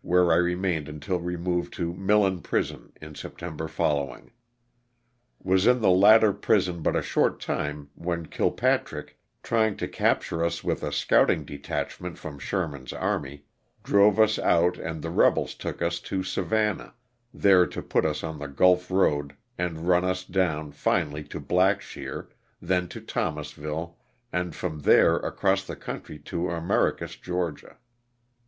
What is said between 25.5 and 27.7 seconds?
the country to Americus, Ga.